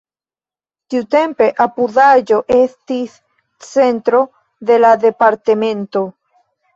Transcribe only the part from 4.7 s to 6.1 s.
de la departemento.